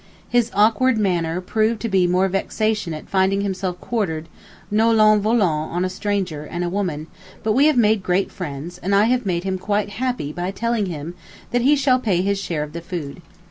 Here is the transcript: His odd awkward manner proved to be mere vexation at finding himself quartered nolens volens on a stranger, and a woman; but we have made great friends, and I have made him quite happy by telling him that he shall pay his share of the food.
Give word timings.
His 0.27 0.49
odd 0.55 0.69
awkward 0.71 0.97
manner 0.97 1.39
proved 1.41 1.79
to 1.81 1.87
be 1.87 2.07
mere 2.07 2.27
vexation 2.27 2.91
at 2.91 3.07
finding 3.07 3.41
himself 3.41 3.79
quartered 3.79 4.27
nolens 4.71 5.21
volens 5.23 5.43
on 5.69 5.85
a 5.85 5.91
stranger, 5.91 6.43
and 6.43 6.63
a 6.63 6.69
woman; 6.69 7.05
but 7.43 7.51
we 7.53 7.67
have 7.67 7.77
made 7.77 8.01
great 8.01 8.31
friends, 8.31 8.79
and 8.79 8.95
I 8.95 9.03
have 9.03 9.27
made 9.27 9.43
him 9.43 9.59
quite 9.59 9.89
happy 10.01 10.33
by 10.33 10.49
telling 10.49 10.87
him 10.87 11.13
that 11.51 11.61
he 11.61 11.75
shall 11.75 11.99
pay 11.99 12.23
his 12.23 12.39
share 12.41 12.63
of 12.63 12.73
the 12.73 12.81
food. 12.81 13.21